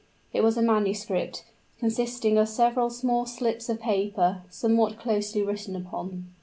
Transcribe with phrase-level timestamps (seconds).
[0.33, 1.45] It was a manuscript,
[1.77, 6.33] consisting of several small slips of paper, somewhat closely written upon.